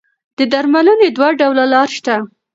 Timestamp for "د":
0.37-0.39